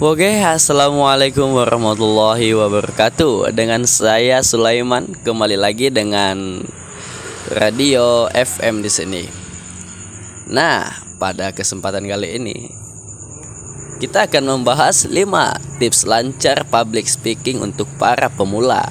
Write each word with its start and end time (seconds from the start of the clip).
Oke, 0.00 0.32
assalamualaikum 0.40 1.60
warahmatullahi 1.60 2.56
wabarakatuh. 2.56 3.52
Dengan 3.52 3.84
saya 3.84 4.40
Sulaiman 4.40 5.12
kembali 5.12 5.60
lagi 5.60 5.92
dengan 5.92 6.64
radio 7.52 8.24
FM 8.32 8.80
di 8.80 8.88
sini. 8.88 9.22
Nah, 10.48 10.88
pada 11.20 11.52
kesempatan 11.52 12.08
kali 12.08 12.32
ini 12.32 12.56
kita 14.00 14.24
akan 14.24 14.64
membahas 14.64 15.04
5 15.04 15.20
tips 15.76 16.08
lancar 16.08 16.64
public 16.72 17.04
speaking 17.04 17.60
untuk 17.60 17.84
para 18.00 18.32
pemula. 18.32 18.88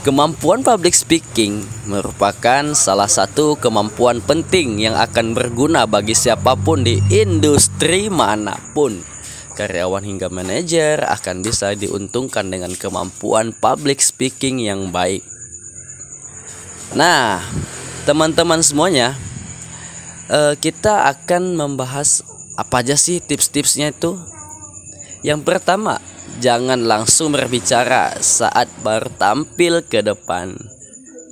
Kemampuan 0.00 0.64
public 0.64 0.96
speaking 0.96 1.60
merupakan 1.84 2.72
salah 2.72 3.12
satu 3.12 3.60
kemampuan 3.60 4.24
penting 4.24 4.80
yang 4.80 4.96
akan 4.96 5.36
berguna 5.36 5.84
bagi 5.84 6.16
siapa 6.16 6.56
pun 6.56 6.88
di 6.88 7.04
industri 7.12 8.08
mana 8.08 8.56
pun. 8.72 9.15
Karyawan 9.56 10.04
hingga 10.04 10.28
manajer 10.28 11.00
akan 11.00 11.40
bisa 11.40 11.72
diuntungkan 11.72 12.52
dengan 12.52 12.76
kemampuan 12.76 13.56
public 13.56 14.04
speaking 14.04 14.60
yang 14.60 14.92
baik. 14.92 15.24
Nah, 16.92 17.40
teman-teman 18.04 18.60
semuanya, 18.60 19.16
eh, 20.28 20.54
kita 20.60 21.08
akan 21.08 21.56
membahas 21.56 22.20
apa 22.60 22.84
aja 22.84 23.00
sih 23.00 23.24
tips-tipsnya 23.24 23.96
itu. 23.96 24.20
Yang 25.24 25.48
pertama, 25.48 26.04
jangan 26.38 26.84
langsung 26.84 27.32
berbicara 27.32 28.20
saat 28.20 28.68
baru 28.84 29.08
tampil 29.16 29.80
ke 29.88 30.04
depan. 30.04 30.52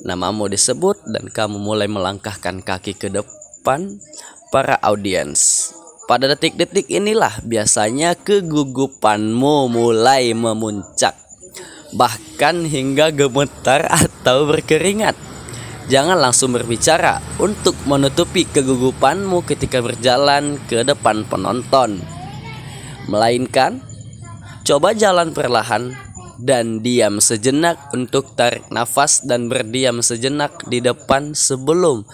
Namamu 0.05 0.49
disebut 0.49 1.01
dan 1.09 1.29
kamu 1.29 1.61
mulai 1.61 1.89
melangkahkan 1.89 2.65
kaki 2.65 2.97
ke 2.97 3.09
depan 3.13 4.01
para 4.49 4.77
audiens. 4.81 5.73
Pada 6.05 6.29
detik-detik 6.29 6.93
inilah 6.93 7.41
biasanya 7.45 8.13
kegugupanmu 8.13 9.73
mulai 9.73 10.37
memuncak, 10.37 11.17
bahkan 11.97 12.69
hingga 12.69 13.09
gemetar 13.09 13.89
atau 13.89 14.45
berkeringat. 14.45 15.17
Jangan 15.89 16.17
langsung 16.17 16.57
berbicara 16.57 17.21
untuk 17.41 17.77
menutupi 17.85 18.49
kegugupanmu 18.49 19.45
ketika 19.45 19.85
berjalan 19.85 20.57
ke 20.69 20.81
depan 20.85 21.29
penonton, 21.29 22.01
melainkan 23.09 23.85
Coba 24.65 24.97
jalan 24.97 25.37
perlahan 25.37 25.93
dan 26.41 26.81
diam 26.81 27.21
sejenak 27.21 27.93
untuk 27.93 28.33
tarik 28.33 28.65
nafas 28.73 29.21
dan 29.21 29.53
berdiam 29.53 30.01
sejenak 30.01 30.57
di 30.73 30.81
depan 30.81 31.37
sebelum 31.37 32.09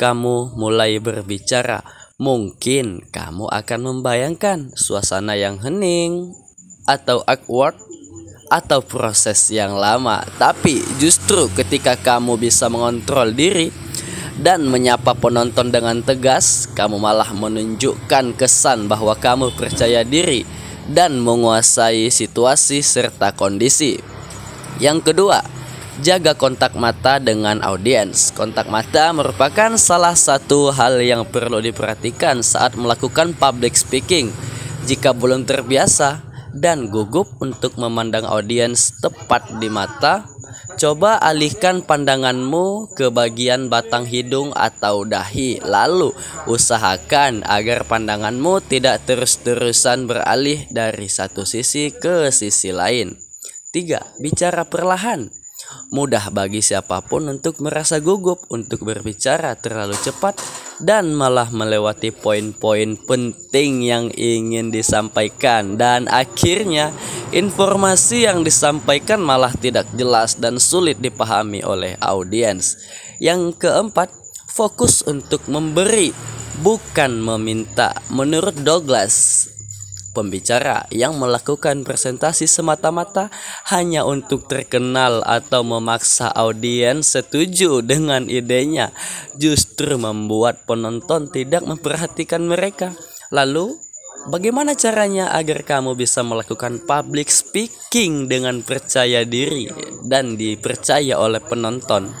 kamu 0.00 0.56
mulai 0.56 0.96
berbicara. 0.96 1.99
Mungkin 2.20 3.08
kamu 3.08 3.48
akan 3.48 3.80
membayangkan 3.80 4.76
suasana 4.76 5.40
yang 5.40 5.56
hening 5.56 6.36
atau 6.84 7.24
awkward 7.24 7.72
atau 8.52 8.84
proses 8.84 9.48
yang 9.48 9.72
lama. 9.72 10.20
Tapi 10.36 10.84
justru 11.00 11.48
ketika 11.56 11.96
kamu 11.96 12.36
bisa 12.36 12.68
mengontrol 12.68 13.32
diri 13.32 13.72
dan 14.36 14.68
menyapa 14.68 15.16
penonton 15.16 15.72
dengan 15.72 16.04
tegas, 16.04 16.68
kamu 16.76 17.00
malah 17.00 17.32
menunjukkan 17.32 18.36
kesan 18.36 18.84
bahwa 18.84 19.16
kamu 19.16 19.56
percaya 19.56 20.04
diri 20.04 20.44
dan 20.92 21.16
menguasai 21.24 22.12
situasi 22.12 22.84
serta 22.84 23.32
kondisi. 23.32 23.96
Yang 24.76 25.08
kedua, 25.08 25.40
jaga 25.98 26.38
kontak 26.38 26.78
mata 26.78 27.18
dengan 27.18 27.58
audiens. 27.66 28.30
Kontak 28.30 28.70
mata 28.70 29.10
merupakan 29.10 29.74
salah 29.74 30.14
satu 30.14 30.70
hal 30.70 31.02
yang 31.02 31.26
perlu 31.26 31.58
diperhatikan 31.58 32.46
saat 32.46 32.78
melakukan 32.78 33.34
public 33.34 33.74
speaking. 33.74 34.30
Jika 34.86 35.10
belum 35.10 35.42
terbiasa 35.42 36.22
dan 36.54 36.86
gugup 36.86 37.26
untuk 37.42 37.74
memandang 37.74 38.22
audiens 38.26 38.94
tepat 39.02 39.50
di 39.58 39.66
mata, 39.66 40.26
Coba 40.80 41.20
alihkan 41.20 41.84
pandanganmu 41.84 42.96
ke 42.96 43.12
bagian 43.12 43.68
batang 43.68 44.08
hidung 44.08 44.48
atau 44.56 45.04
dahi, 45.04 45.60
lalu 45.60 46.08
usahakan 46.48 47.44
agar 47.44 47.84
pandanganmu 47.84 48.64
tidak 48.64 49.04
terus-terusan 49.04 50.08
beralih 50.08 50.64
dari 50.72 51.04
satu 51.12 51.44
sisi 51.44 51.92
ke 51.92 52.32
sisi 52.32 52.72
lain. 52.72 53.12
3. 53.76 54.24
Bicara 54.24 54.64
perlahan. 54.64 55.39
Mudah 55.90 56.30
bagi 56.30 56.62
siapa 56.62 57.02
pun 57.02 57.26
untuk 57.26 57.58
merasa 57.58 57.98
gugup 57.98 58.46
untuk 58.46 58.86
berbicara 58.86 59.58
terlalu 59.58 59.98
cepat 59.98 60.38
dan 60.80 61.12
malah 61.12 61.50
melewati 61.52 62.14
poin-poin 62.14 62.96
penting 62.96 63.84
yang 63.84 64.06
ingin 64.14 64.72
disampaikan 64.72 65.76
dan 65.76 66.06
akhirnya 66.06 66.94
informasi 67.34 68.30
yang 68.30 68.46
disampaikan 68.46 69.20
malah 69.20 69.52
tidak 69.52 69.90
jelas 69.98 70.38
dan 70.38 70.62
sulit 70.62 71.02
dipahami 71.02 71.60
oleh 71.66 71.98
audiens. 72.00 72.80
Yang 73.20 73.60
keempat, 73.66 74.08
fokus 74.48 75.04
untuk 75.04 75.44
memberi 75.50 76.14
bukan 76.64 77.20
meminta. 77.20 77.92
Menurut 78.08 78.56
Douglas, 78.64 79.46
Pembicara 80.20 80.84
yang 80.92 81.16
melakukan 81.16 81.80
presentasi 81.80 82.44
semata-mata 82.44 83.32
hanya 83.72 84.04
untuk 84.04 84.44
terkenal 84.44 85.24
atau 85.24 85.64
memaksa 85.64 86.28
audiens 86.28 87.16
setuju 87.16 87.80
dengan 87.80 88.28
idenya 88.28 88.92
justru 89.40 89.96
membuat 89.96 90.68
penonton 90.68 91.32
tidak 91.32 91.64
memperhatikan 91.64 92.44
mereka. 92.44 92.92
Lalu, 93.32 93.80
bagaimana 94.28 94.76
caranya 94.76 95.32
agar 95.32 95.64
kamu 95.64 95.96
bisa 95.96 96.20
melakukan 96.20 96.84
public 96.84 97.32
speaking 97.32 98.28
dengan 98.28 98.60
percaya 98.60 99.24
diri 99.24 99.72
dan 100.04 100.36
dipercaya 100.36 101.16
oleh 101.16 101.40
penonton? 101.40 102.12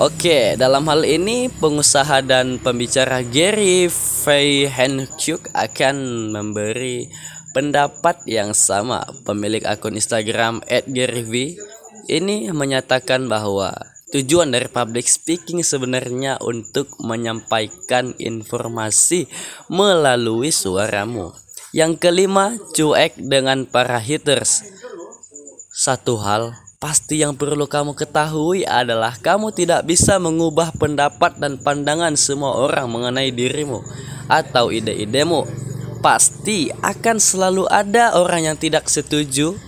Oke, 0.00 0.56
dalam 0.56 0.88
hal 0.88 1.04
ini 1.04 1.52
pengusaha 1.52 2.24
dan 2.24 2.56
pembicara 2.60 3.20
Gary 3.20 3.92
Vaynerchuk 4.26 5.54
akan 5.54 5.96
memberi 6.34 7.06
pendapat 7.54 8.26
yang 8.26 8.58
sama. 8.58 9.06
Pemilik 9.22 9.62
akun 9.62 9.94
Instagram 9.94 10.66
@garyv 10.66 11.30
ini 12.10 12.50
menyatakan 12.50 13.30
bahwa 13.30 13.70
tujuan 14.10 14.50
dari 14.50 14.66
public 14.66 15.06
speaking 15.06 15.62
sebenarnya 15.62 16.42
untuk 16.42 16.90
menyampaikan 16.98 18.18
informasi 18.18 19.30
melalui 19.70 20.50
suaramu. 20.50 21.30
Yang 21.70 22.02
kelima, 22.02 22.58
cuek 22.74 23.14
dengan 23.30 23.62
para 23.62 24.02
haters. 24.02 24.66
Satu 25.70 26.18
hal 26.18 26.50
Pasti 26.76 27.24
yang 27.24 27.32
perlu 27.40 27.64
kamu 27.64 27.96
ketahui 27.96 28.68
adalah 28.68 29.16
kamu 29.16 29.48
tidak 29.56 29.88
bisa 29.88 30.20
mengubah 30.20 30.76
pendapat 30.76 31.40
dan 31.40 31.56
pandangan 31.56 32.12
semua 32.20 32.52
orang 32.52 32.92
mengenai 32.92 33.32
dirimu 33.32 33.80
atau 34.26 34.70
ide-idemu. 34.70 35.46
Pasti 36.04 36.70
akan 36.70 37.16
selalu 37.18 37.66
ada 37.66 38.14
orang 38.14 38.52
yang 38.52 38.56
tidak 38.58 38.86
setuju 38.86 39.58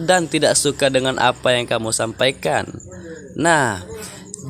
dan 0.00 0.26
tidak 0.26 0.58
suka 0.58 0.90
dengan 0.90 1.20
apa 1.22 1.54
yang 1.54 1.70
kamu 1.70 1.94
sampaikan. 1.94 2.66
Nah, 3.38 3.82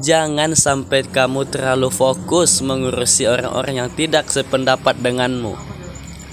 jangan 0.01 0.57
sampai 0.57 1.05
kamu 1.05 1.45
terlalu 1.53 1.93
fokus 1.93 2.65
mengurusi 2.65 3.29
orang-orang 3.29 3.85
yang 3.85 3.91
tidak 3.93 4.33
sependapat 4.33 4.97
denganmu. 4.99 5.53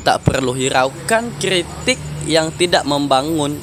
Tak 0.07 0.23
perlu 0.25 0.55
hiraukan 0.55 1.29
kritik 1.37 1.99
yang 2.25 2.49
tidak 2.55 2.87
membangun 2.87 3.59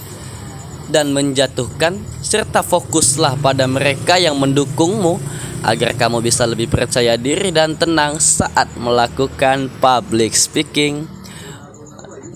dan 0.89 1.13
menjatuhkan 1.13 2.01
serta 2.25 2.65
fokuslah 2.65 3.37
pada 3.41 3.69
mereka 3.69 4.17
yang 4.17 4.41
mendukungmu 4.41 5.21
agar 5.67 5.95
kamu 5.99 6.23
bisa 6.23 6.47
lebih 6.47 6.71
percaya 6.71 7.19
diri 7.19 7.51
dan 7.51 7.75
tenang 7.75 8.23
saat 8.23 8.71
melakukan 8.79 9.73
public 9.83 10.35
speaking. 10.35 11.11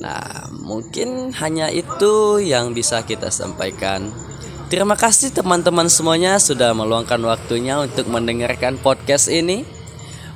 Nah, 0.02 0.50
mungkin 0.50 1.30
hanya 1.38 1.70
itu 1.70 2.42
yang 2.42 2.74
bisa 2.74 3.06
kita 3.06 3.30
sampaikan. 3.30 4.10
Terima 4.72 4.96
kasih 4.96 5.30
teman-teman 5.36 5.86
semuanya 5.86 6.40
sudah 6.40 6.72
meluangkan 6.72 7.20
waktunya 7.28 7.76
untuk 7.76 8.08
mendengarkan 8.08 8.80
podcast 8.80 9.28
ini. 9.28 9.68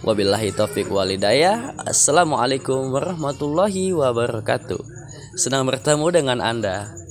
Wabillahi 0.05 0.53
taufik 0.55 0.87
walidayah. 0.93 1.75
Assalamualaikum 1.83 2.95
warahmatullahi 2.95 3.97
wabarakatuh. 3.97 4.79
Senang 5.35 5.67
bertemu 5.67 6.07
dengan 6.13 6.39
Anda. 6.45 7.06